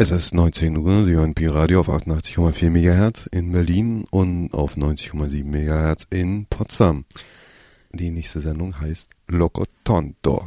Es 0.00 0.12
ist 0.12 0.32
19 0.32 0.76
Uhr, 0.76 1.02
Sie 1.02 1.16
hören 1.16 1.34
Pi-Radio 1.34 1.80
auf 1.80 1.88
88,4 1.88 2.70
MHz 2.70 3.26
in 3.32 3.50
Berlin 3.50 4.06
und 4.12 4.54
auf 4.54 4.76
90,7 4.76 5.44
MHz 5.44 6.06
in 6.10 6.46
Potsdam. 6.48 7.04
Die 7.90 8.10
nächste 8.10 8.38
Sendung 8.40 8.80
heißt 8.80 9.10
Loco 9.26 9.64
Tonto. 9.82 10.44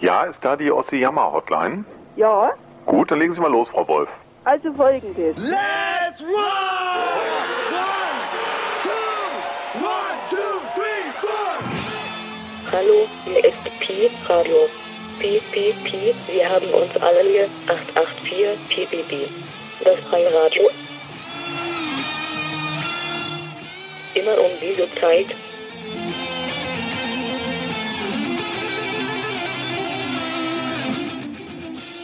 Ja, 0.00 0.24
ist 0.24 0.38
da 0.42 0.56
die 0.56 0.72
Ossi-Jammer-Hotline? 0.72 1.84
Ja, 2.16 2.50
Gut, 2.86 3.10
dann 3.10 3.20
legen 3.20 3.34
Sie 3.34 3.40
mal 3.40 3.50
los, 3.52 3.68
Frau 3.68 3.86
Wolf. 3.86 4.08
also 4.44 4.72
folgendes. 4.74 5.36
Let's 5.36 6.22
roll! 6.22 6.32
One, 7.72 8.20
two, 8.82 9.84
one, 9.84 10.18
two, 10.28 10.36
three, 10.74 11.10
four! 11.20 12.72
Hallo, 12.72 13.06
hier 13.24 13.44
ist 13.44 13.80
Pi 13.80 14.10
Radio. 14.28 14.56
Pi, 15.18 15.40
wir 16.26 16.48
haben 16.48 16.68
uns 16.70 16.94
alle 17.00 17.22
hier 17.22 17.48
884 17.66 18.58
PBB. 18.68 19.28
Das 19.82 19.98
freie 20.08 20.32
Radio. 20.32 20.68
Immer 24.14 24.38
um 24.38 24.50
diese 24.60 24.88
Zeit. 25.00 25.26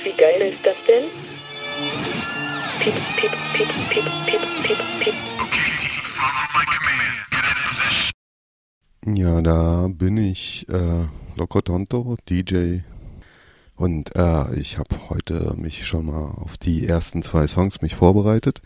Wie 0.02 0.12
geil 0.12 0.52
ist 0.52 0.64
das 0.64 0.76
denn? 0.86 1.04
Piep, 2.80 2.94
piep, 3.16 3.32
piep, 3.52 3.68
piep, 3.90 4.04
piep, 4.26 4.42
piep, 4.64 4.78
piep. 5.00 5.14
Ja, 9.04 9.40
da 9.42 9.88
bin 9.88 10.16
ich, 10.16 10.66
äh, 10.68 11.06
Loco 11.36 11.60
Tonto, 11.60 12.16
DJ. 12.28 12.91
Und 13.74 14.14
äh, 14.14 14.54
ich 14.54 14.78
habe 14.78 15.08
heute 15.08 15.54
mich 15.56 15.86
schon 15.86 16.06
mal 16.06 16.30
auf 16.32 16.56
die 16.58 16.86
ersten 16.86 17.22
zwei 17.22 17.46
Songs 17.46 17.82
mich 17.82 17.94
vorbereitet 17.94 18.60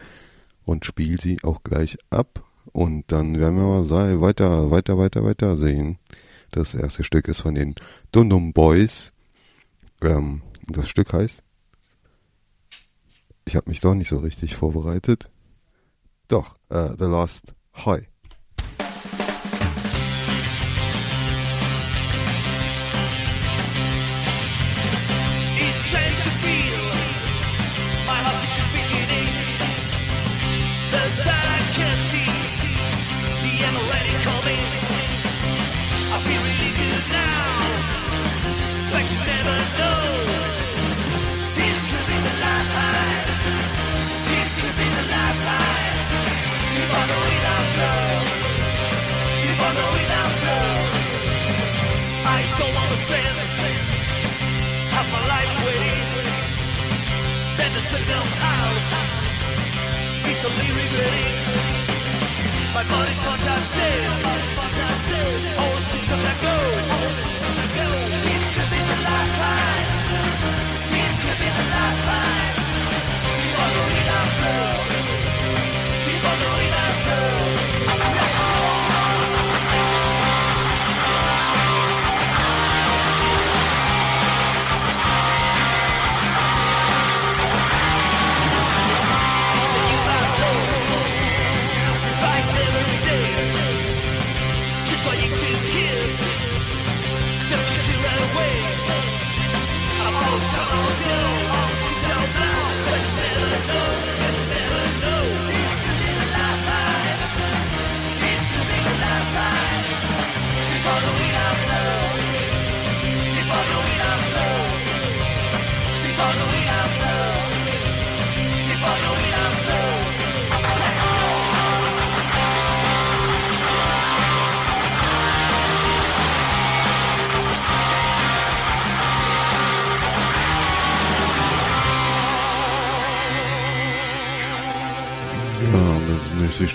und 0.64 0.84
spiele 0.84 1.18
sie 1.20 1.42
auch 1.42 1.62
gleich 1.62 1.98
ab. 2.10 2.44
Und 2.72 3.04
dann 3.12 3.38
werden 3.38 3.56
wir 3.56 3.82
mal 3.82 4.20
weiter, 4.20 4.70
weiter, 4.70 4.98
weiter, 4.98 5.24
weiter 5.24 5.56
sehen. 5.56 5.98
Das 6.50 6.74
erste 6.74 7.04
Stück 7.04 7.28
ist 7.28 7.42
von 7.42 7.54
den 7.54 7.74
Dum 8.12 8.28
Dum 8.28 8.52
Boys. 8.52 9.10
Ähm, 10.02 10.42
das 10.66 10.88
Stück 10.88 11.12
heißt 11.12 11.42
Ich 13.44 13.56
habe 13.56 13.70
mich 13.70 13.80
doch 13.80 13.94
nicht 13.94 14.08
so 14.08 14.18
richtig 14.18 14.56
vorbereitet. 14.56 15.30
Doch, 16.28 16.56
äh, 16.68 16.90
The 16.98 17.04
Lost 17.04 17.54
High. 17.76 18.08
regretting. 60.54 61.34
My 62.74 62.84
body's 62.84 63.20
fantastic. 63.20 64.06
My 64.06 64.22
body's 64.22 64.54
fantastic. 64.54 65.65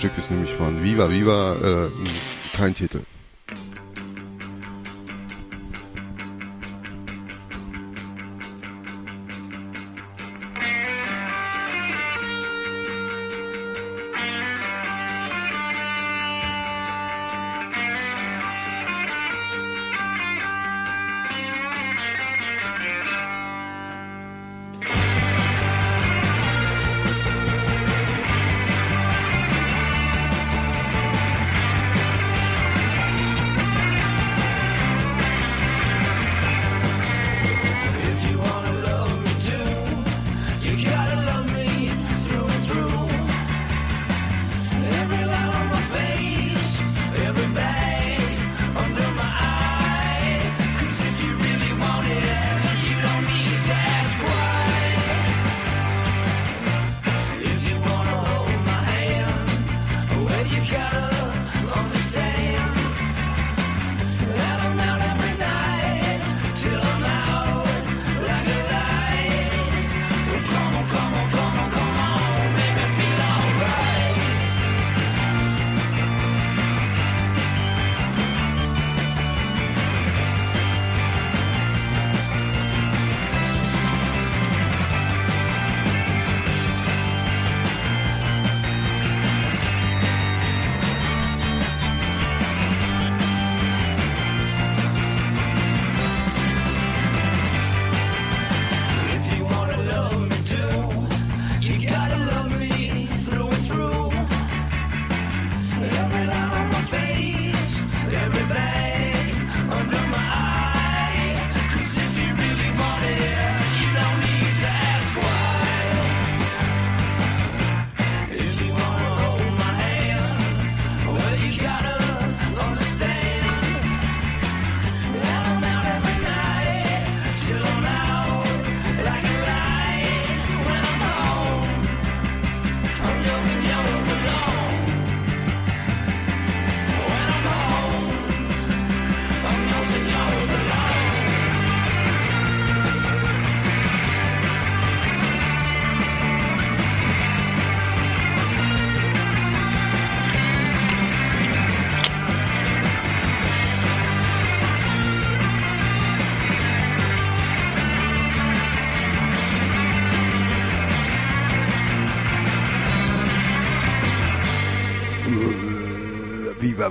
Stück 0.02 0.18
ist 0.18 0.32
nämlich 0.32 0.52
von 0.52 0.82
Viva 0.82 1.08
Viva, 1.10 1.54
äh, 1.86 2.56
kein 2.56 2.74
Titel. 2.74 3.02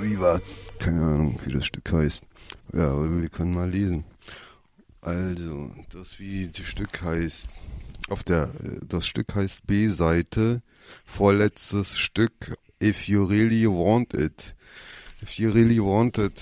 Viva. 0.02 0.42
Keine 0.80 1.02
Ahnung, 1.02 1.40
wie 1.46 1.54
das 1.54 1.66
Stück 1.66 1.92
heißt. 1.92 2.24
Ja, 2.74 2.92
aber 2.92 3.22
wir 3.22 3.30
können 3.30 3.54
mal 3.54 3.70
lesen. 3.70 4.04
Also, 5.02 5.72
das 5.90 6.20
wie 6.20 6.48
das 6.48 6.66
Stück 6.66 7.02
heißt. 7.02 7.48
Auf 8.10 8.24
der, 8.24 8.52
das 8.88 9.08
Stück 9.08 9.36
heißt 9.36 9.66
B-Seite. 9.68 10.62
Vorletztes 11.06 11.98
Stück. 11.98 12.56
If 12.82 13.08
you 13.08 13.24
really 13.24 13.68
want 13.68 14.14
it. 14.14 14.56
If 15.22 15.38
you 15.38 15.52
really 15.52 15.80
want 15.80 16.18
it, 16.18 16.42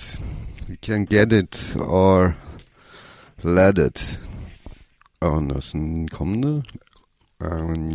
you 0.66 0.76
can 0.80 1.04
get 1.04 1.32
it 1.32 1.76
or 1.76 2.34
let 3.42 3.76
it. 3.76 4.00
Und 5.20 5.50
das 5.50 5.66
ist 5.66 5.74
ein 5.74 6.08
kommende. 6.08 6.62
Mein 7.38 7.90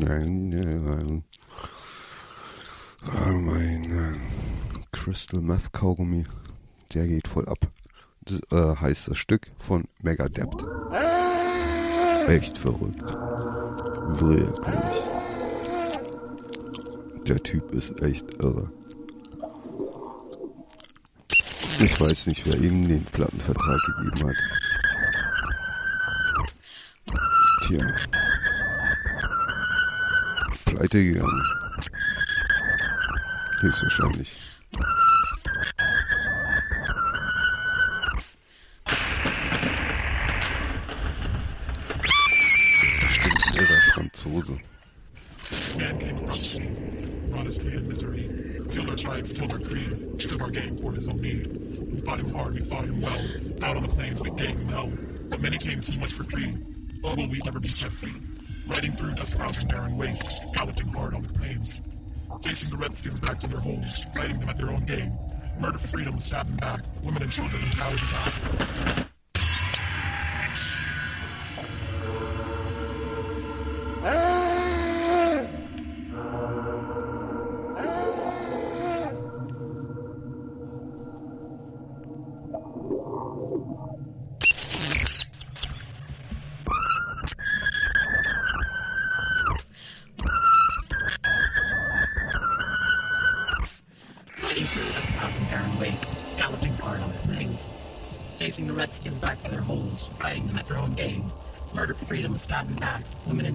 Crystal 5.05 5.39
Meth 5.39 5.71
Kaugummi, 5.71 6.23
der 6.95 7.07
geht 7.07 7.27
voll 7.27 7.47
ab. 7.47 7.59
Das 8.23 8.39
äh, 8.51 8.75
heißt 8.75 9.07
das 9.07 9.19
Stück 9.19 9.51
von 9.59 9.83
Megadept. 10.01 10.65
Echt 12.27 12.57
verrückt. 12.57 13.13
Wirklich. 14.19 15.03
Der 17.27 17.37
Typ 17.43 17.71
ist 17.71 18.01
echt 18.01 18.33
irre. 18.41 18.71
Ich 21.79 22.01
weiß 22.01 22.25
nicht, 22.25 22.43
wer 22.47 22.59
ihm 22.59 22.87
den 22.87 23.05
Plattenvertrag 23.05 23.79
gegeben 23.85 24.27
hat. 24.27 24.37
Tja. 27.67 27.87
Pleite 30.65 31.03
gegangen. 31.03 31.43
Höchstwahrscheinlich. 33.59 34.44
Barren 59.75 59.97
wastes, 59.97 60.39
galloping 60.53 60.87
hard 60.87 61.13
on 61.13 61.21
the 61.21 61.29
plains. 61.33 61.81
Chasing 62.41 62.69
the 62.69 62.77
redskins 62.77 63.19
back 63.19 63.37
to 63.39 63.47
their 63.47 63.59
homes, 63.59 64.03
fighting 64.15 64.39
them 64.39 64.47
at 64.47 64.57
their 64.57 64.69
own 64.69 64.85
game. 64.85 65.11
Murder 65.59 65.77
for 65.77 65.89
freedom, 65.89 66.17
stabbing 66.17 66.55
back, 66.55 66.81
women 67.03 67.23
and 67.23 67.31
children 67.31 67.61
in 67.61 67.69
towers. 67.71 69.05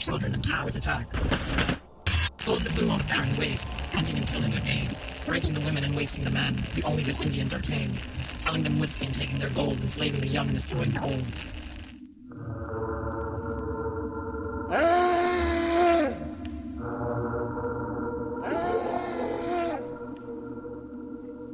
And 0.01 0.09
children 0.09 0.35
in 0.35 0.41
towers 0.41 0.77
attack. 0.77 1.07
Sold 2.39 2.61
the 2.61 2.71
blue 2.75 2.89
on 2.89 3.01
a 3.01 3.05
barren 3.05 3.29
waste, 3.37 3.65
hunting 3.93 4.17
and 4.17 4.27
killing 4.27 4.51
their 4.51 4.61
game, 4.61 4.89
Raping 5.29 5.53
the 5.53 5.61
women 5.61 5.85
and 5.85 5.95
wasting 5.95 6.25
the 6.25 6.31
men, 6.31 6.57
the 6.75 6.83
only 6.85 7.03
good 7.03 7.23
Indians 7.23 7.53
are 7.53 7.61
tame. 7.61 7.93
Selling 8.39 8.63
them 8.63 8.79
whiskey 8.79 9.07
and 9.07 9.15
taking 9.15 9.39
their 9.39 9.51
gold, 9.51 9.79
enslaving 9.81 10.21
the 10.21 10.27
young 10.27 10.47
and 10.47 10.57
destroying 10.57 10.91
the 10.91 11.03
old. 11.03 11.25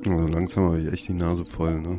Also 0.06 0.28
langsam 0.28 0.64
habe 0.66 0.80
ich 0.80 0.92
echt 0.92 1.08
die 1.08 1.14
Nase 1.14 1.44
voll, 1.44 1.80
ne? 1.80 1.98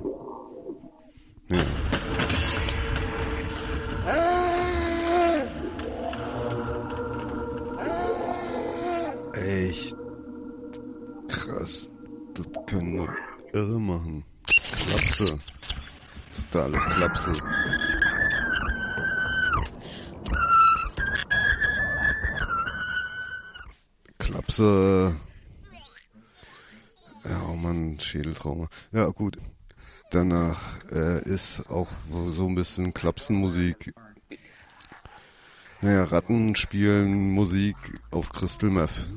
Klapse. 24.58 25.14
Ja, 27.24 27.44
oh 27.52 27.56
Mann, 27.56 28.00
Schädeltrauma. 28.00 28.70
Ja, 28.92 29.08
gut. 29.10 29.38
Danach 30.10 30.84
äh, 30.92 31.22
ist 31.24 31.70
auch 31.70 31.90
so 32.32 32.48
ein 32.48 32.56
bisschen 32.56 32.94
Klapsenmusik. 32.94 33.94
Naja, 35.82 36.06
Ratten 36.06 36.56
spielen 36.56 37.32
Musik 37.32 37.76
auf 38.10 38.30
Crystal 38.30 38.70
Meth. 38.72 39.08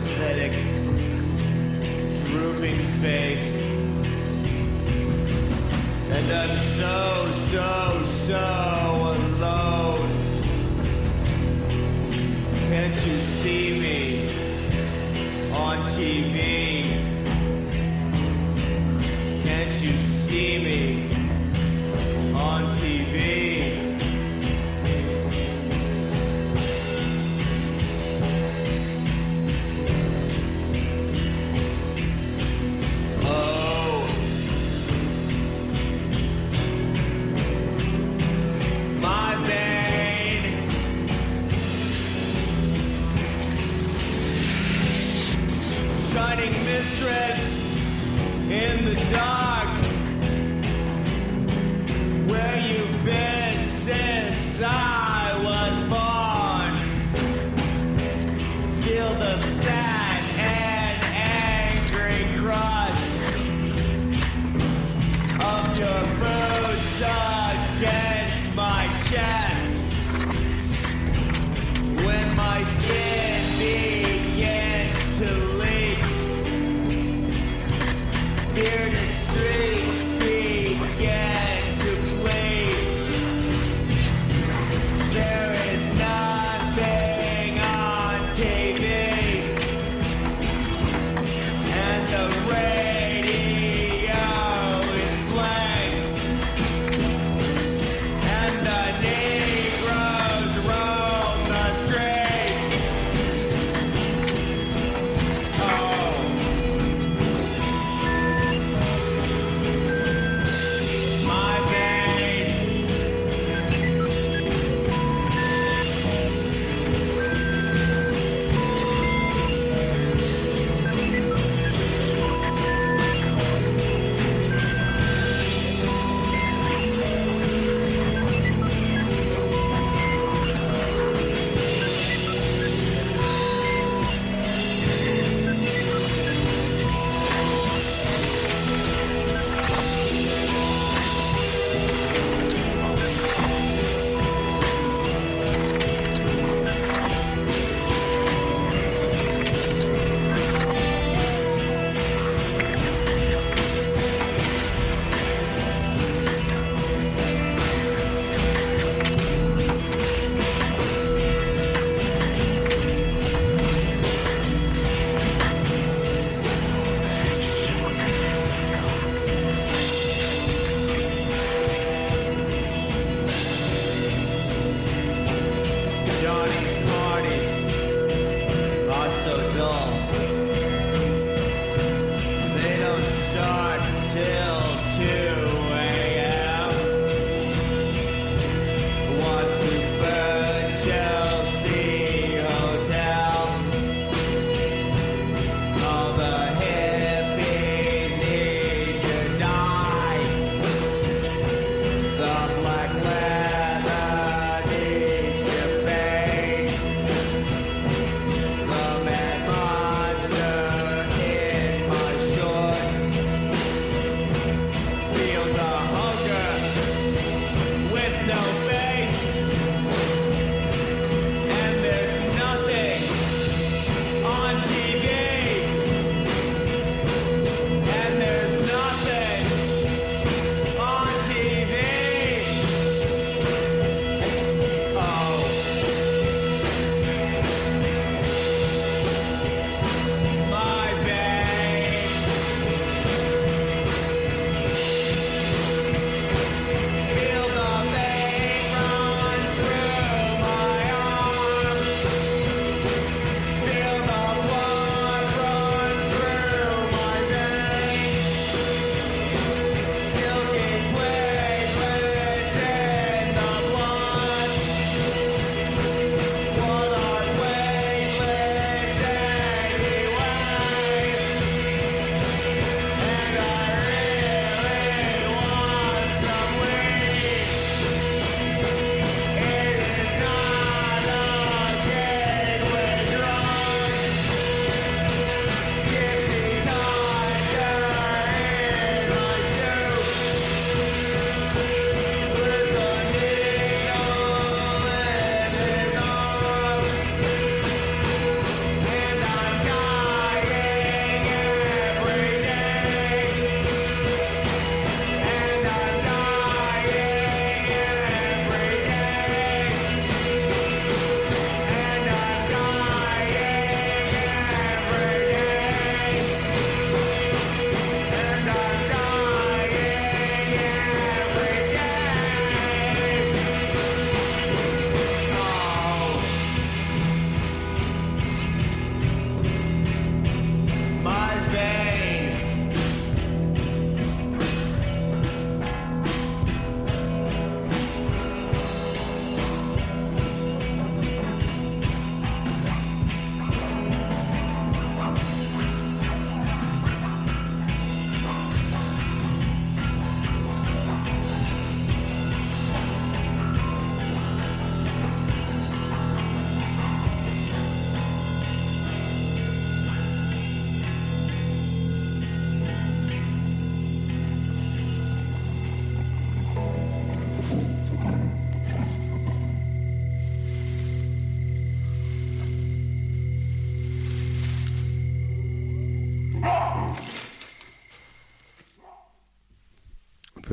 pathetic, 0.00 0.52
drooping 2.26 2.78
face. 3.02 3.60
And 6.10 6.32
I'm 6.32 6.56
so, 6.58 7.30
so, 7.32 8.02
so 8.04 9.14
alone. 9.18 10.10
Can't 12.68 13.06
you 13.06 13.18
see 13.38 13.80
me 13.80 14.28
on 15.52 15.78
TV? 15.96 16.34
Can't 19.44 19.82
you 19.82 19.98
see 19.98 20.58
me 20.64 21.10
on 22.34 22.64
TV? 22.72 23.47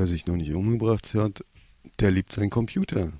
Wer 0.05 0.11
sich 0.11 0.27
noch 0.27 0.35
nicht 0.35 0.53
umgebracht 0.53 1.15
hat, 1.15 1.43
der 1.99 2.11
liebt 2.11 2.31
seinen 2.31 2.51
Computer. 2.51 3.11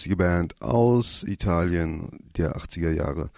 Lustige 0.00 0.16
Band 0.16 0.62
aus 0.62 1.24
Italien 1.24 2.08
der 2.38 2.56
80er 2.56 2.90
Jahre. 2.90 3.28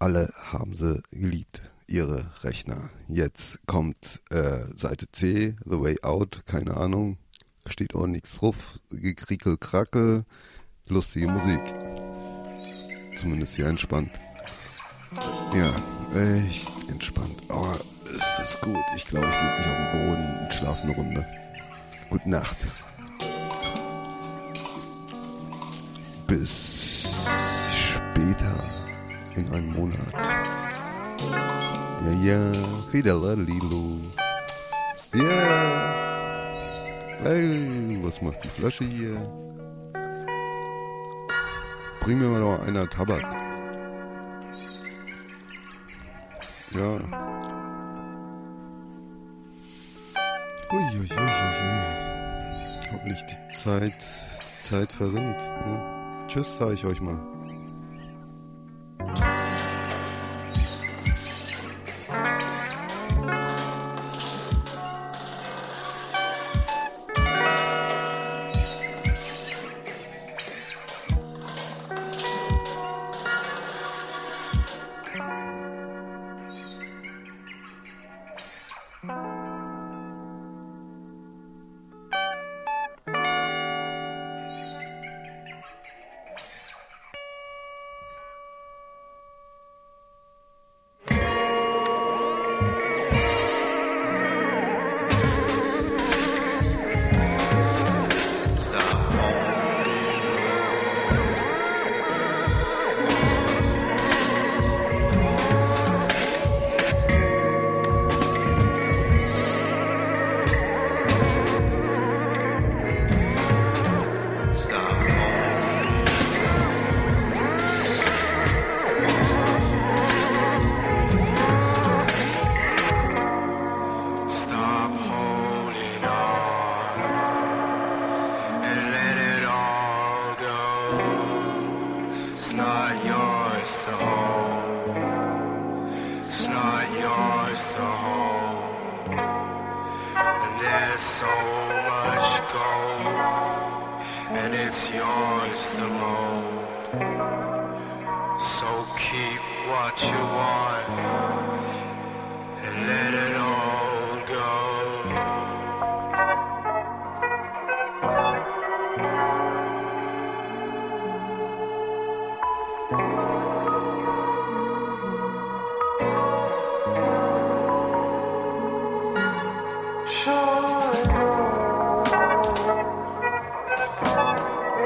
Alle 0.00 0.32
haben 0.50 0.74
sie 0.74 1.00
geliebt, 1.12 1.62
ihre 1.86 2.32
Rechner. 2.42 2.90
Jetzt 3.06 3.60
kommt 3.68 4.20
äh, 4.30 4.64
Seite 4.76 5.06
C, 5.12 5.54
The 5.64 5.80
Way 5.80 6.02
Out, 6.02 6.42
keine 6.44 6.76
Ahnung. 6.76 7.18
Steht 7.66 7.94
auch 7.94 8.08
nichts 8.08 8.38
drauf. 8.38 8.80
Gekriekel, 8.90 9.58
Krackel. 9.58 10.24
Lustige 10.88 11.28
Musik. 11.28 11.62
Zumindest 13.20 13.54
hier 13.54 13.68
entspannt. 13.68 14.10
Ja, 15.54 15.72
echt 16.20 16.90
entspannt. 16.90 17.36
Oh, 17.48 17.70
ist 18.12 18.38
das 18.38 18.60
gut. 18.60 18.74
Ich 18.96 19.04
glaube, 19.04 19.28
ich 19.28 19.40
lege 19.40 19.58
mich 19.58 19.66
auf 19.68 19.76
den 19.76 20.08
Boden 20.08 20.38
und 20.40 20.52
schlafe 20.52 20.82
eine 20.82 20.96
Runde. 20.96 21.26
Gute 22.10 22.28
Nacht. 22.28 22.56
Bis 26.26 27.24
später 27.70 28.64
in 29.36 29.48
einem 29.52 29.72
Monat. 29.72 30.12
Ja, 32.04 32.12
ja, 32.22 32.52
Fidelalilu. 32.90 34.00
Ja. 35.14 35.94
Hey, 37.22 37.98
was 38.02 38.20
macht 38.20 38.42
die 38.42 38.48
Flasche 38.48 38.84
hier? 38.84 39.20
Bring 42.00 42.18
mir 42.18 42.28
mal 42.28 42.40
doch 42.40 42.66
einer 42.66 42.90
Tabak. 42.90 43.24
Ja. 46.72 46.98
Uiuiuiui. 50.72 51.08
Hoffentlich 52.92 53.22
die 53.26 53.56
Zeit, 53.56 53.94
die 54.00 54.62
Zeit 54.68 54.92
verrinnt. 54.92 55.38
Ne? 55.66 55.95
Tschüss, 56.36 56.58
sage 56.58 56.74
ich 56.74 56.84
euch 56.84 57.00
mal. 57.00 57.18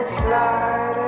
It's 0.01 0.17
light 0.31 1.00